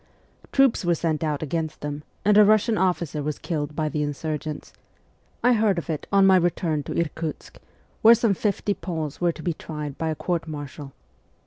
Troops 0.51 0.83
were 0.83 0.95
sent 0.95 1.23
out 1.23 1.43
against 1.43 1.81
them, 1.81 2.01
and 2.25 2.35
a 2.35 2.43
Russian 2.43 2.75
officer 2.75 3.21
was 3.21 3.37
killed 3.37 3.75
by 3.75 3.87
the 3.87 4.01
insurgents. 4.01 4.73
I 5.43 5.53
heard 5.53 5.77
of 5.77 5.91
it 5.91 6.07
on 6.11 6.25
my 6.25 6.37
return 6.37 6.81
to 6.85 6.99
Irkutsk, 6.99 7.59
where 8.01 8.15
some 8.15 8.33
fifty 8.33 8.73
Poles 8.73 9.21
were 9.21 9.31
to 9.31 9.43
be 9.43 9.53
tried 9.53 9.99
by 9.99 10.09
a 10.09 10.15
court 10.15 10.47
martial. 10.47 10.93